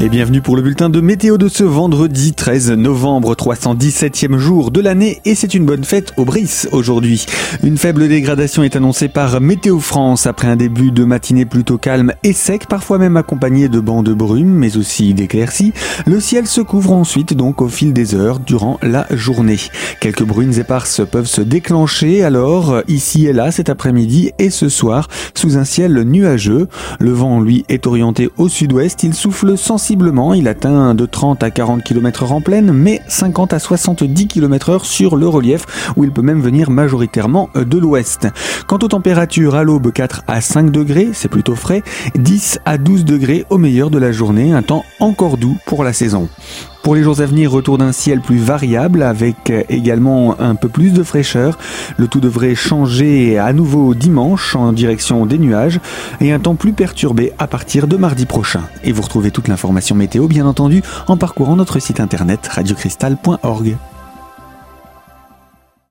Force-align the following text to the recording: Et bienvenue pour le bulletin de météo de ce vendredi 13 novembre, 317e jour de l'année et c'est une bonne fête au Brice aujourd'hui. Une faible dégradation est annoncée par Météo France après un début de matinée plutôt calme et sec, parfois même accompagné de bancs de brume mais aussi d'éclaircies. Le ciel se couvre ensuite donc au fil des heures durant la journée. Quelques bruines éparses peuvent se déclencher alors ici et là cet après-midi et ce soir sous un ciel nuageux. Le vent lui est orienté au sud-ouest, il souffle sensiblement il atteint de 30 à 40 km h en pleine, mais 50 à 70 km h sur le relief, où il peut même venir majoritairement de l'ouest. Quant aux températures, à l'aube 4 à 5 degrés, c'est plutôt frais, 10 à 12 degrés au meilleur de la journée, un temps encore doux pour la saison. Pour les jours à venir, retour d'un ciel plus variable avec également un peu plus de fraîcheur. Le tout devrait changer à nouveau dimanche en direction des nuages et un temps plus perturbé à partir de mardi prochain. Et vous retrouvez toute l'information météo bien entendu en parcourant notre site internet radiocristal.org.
Et 0.00 0.08
bienvenue 0.08 0.42
pour 0.42 0.56
le 0.56 0.62
bulletin 0.62 0.90
de 0.90 1.00
météo 1.00 1.38
de 1.38 1.48
ce 1.48 1.62
vendredi 1.62 2.32
13 2.32 2.72
novembre, 2.72 3.34
317e 3.34 4.38
jour 4.38 4.72
de 4.72 4.80
l'année 4.80 5.20
et 5.24 5.36
c'est 5.36 5.54
une 5.54 5.64
bonne 5.64 5.84
fête 5.84 6.12
au 6.16 6.24
Brice 6.24 6.68
aujourd'hui. 6.72 7.24
Une 7.62 7.78
faible 7.78 8.08
dégradation 8.08 8.64
est 8.64 8.74
annoncée 8.74 9.08
par 9.08 9.40
Météo 9.40 9.78
France 9.78 10.26
après 10.26 10.48
un 10.48 10.56
début 10.56 10.90
de 10.90 11.04
matinée 11.04 11.44
plutôt 11.44 11.78
calme 11.78 12.12
et 12.24 12.32
sec, 12.32 12.66
parfois 12.66 12.98
même 12.98 13.16
accompagné 13.16 13.68
de 13.68 13.78
bancs 13.78 14.04
de 14.04 14.12
brume 14.12 14.52
mais 14.52 14.76
aussi 14.76 15.14
d'éclaircies. 15.14 15.72
Le 16.06 16.18
ciel 16.18 16.48
se 16.48 16.60
couvre 16.60 16.92
ensuite 16.92 17.32
donc 17.32 17.62
au 17.62 17.68
fil 17.68 17.92
des 17.92 18.16
heures 18.16 18.40
durant 18.40 18.80
la 18.82 19.06
journée. 19.10 19.60
Quelques 20.00 20.24
bruines 20.24 20.58
éparses 20.58 21.02
peuvent 21.08 21.26
se 21.26 21.40
déclencher 21.40 22.24
alors 22.24 22.82
ici 22.88 23.26
et 23.26 23.32
là 23.32 23.52
cet 23.52 23.68
après-midi 23.70 24.32
et 24.40 24.50
ce 24.50 24.68
soir 24.68 25.08
sous 25.34 25.56
un 25.56 25.64
ciel 25.64 26.02
nuageux. 26.02 26.68
Le 26.98 27.12
vent 27.12 27.40
lui 27.40 27.64
est 27.68 27.86
orienté 27.86 28.28
au 28.38 28.48
sud-ouest, 28.48 29.04
il 29.04 29.14
souffle 29.14 29.56
sensiblement 29.84 30.32
il 30.32 30.48
atteint 30.48 30.94
de 30.94 31.04
30 31.04 31.42
à 31.42 31.50
40 31.50 31.84
km 31.84 32.24
h 32.24 32.32
en 32.32 32.40
pleine, 32.40 32.72
mais 32.72 33.02
50 33.06 33.52
à 33.52 33.58
70 33.58 34.28
km 34.28 34.78
h 34.78 34.82
sur 34.82 35.14
le 35.14 35.28
relief, 35.28 35.66
où 35.96 36.04
il 36.04 36.10
peut 36.10 36.22
même 36.22 36.40
venir 36.40 36.70
majoritairement 36.70 37.50
de 37.54 37.76
l'ouest. 37.76 38.28
Quant 38.66 38.78
aux 38.78 38.88
températures, 38.88 39.54
à 39.54 39.62
l'aube 39.62 39.92
4 39.92 40.22
à 40.26 40.40
5 40.40 40.70
degrés, 40.70 41.10
c'est 41.12 41.28
plutôt 41.28 41.54
frais, 41.54 41.82
10 42.14 42.60
à 42.64 42.78
12 42.78 43.04
degrés 43.04 43.44
au 43.50 43.58
meilleur 43.58 43.90
de 43.90 43.98
la 43.98 44.10
journée, 44.10 44.52
un 44.52 44.62
temps 44.62 44.86
encore 45.00 45.36
doux 45.36 45.58
pour 45.66 45.84
la 45.84 45.92
saison. 45.92 46.30
Pour 46.84 46.94
les 46.94 47.02
jours 47.02 47.22
à 47.22 47.24
venir, 47.24 47.50
retour 47.50 47.78
d'un 47.78 47.92
ciel 47.92 48.20
plus 48.20 48.36
variable 48.36 49.02
avec 49.02 49.50
également 49.70 50.38
un 50.38 50.54
peu 50.54 50.68
plus 50.68 50.92
de 50.92 51.02
fraîcheur. 51.02 51.56
Le 51.96 52.08
tout 52.08 52.20
devrait 52.20 52.54
changer 52.54 53.38
à 53.38 53.54
nouveau 53.54 53.94
dimanche 53.94 54.54
en 54.54 54.70
direction 54.70 55.24
des 55.24 55.38
nuages 55.38 55.80
et 56.20 56.30
un 56.30 56.38
temps 56.38 56.56
plus 56.56 56.74
perturbé 56.74 57.32
à 57.38 57.46
partir 57.46 57.86
de 57.86 57.96
mardi 57.96 58.26
prochain. 58.26 58.60
Et 58.84 58.92
vous 58.92 59.00
retrouvez 59.00 59.30
toute 59.30 59.48
l'information 59.48 59.96
météo 59.96 60.28
bien 60.28 60.44
entendu 60.44 60.82
en 61.08 61.16
parcourant 61.16 61.56
notre 61.56 61.78
site 61.78 62.00
internet 62.00 62.46
radiocristal.org. 62.48 63.76